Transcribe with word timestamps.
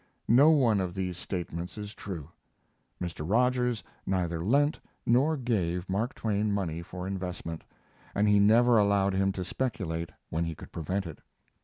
No 0.27 0.49
one 0.49 0.79
of 0.79 0.95
these 0.95 1.15
statements 1.15 1.77
is 1.77 1.93
true. 1.93 2.31
Mr. 2.99 3.23
Rogers 3.23 3.83
neither 4.03 4.43
lent 4.43 4.79
nor 5.05 5.37
gave 5.37 5.87
Mark 5.87 6.15
Twain 6.15 6.51
money 6.51 6.81
for 6.81 7.05
investment, 7.05 7.63
and 8.15 8.27
he 8.27 8.39
never 8.39 8.79
allowed 8.79 9.13
him 9.13 9.31
to 9.33 9.45
speculate 9.45 10.09
when 10.31 10.45
he 10.45 10.55
could 10.55 10.71
prevent 10.71 11.05
it. 11.05 11.19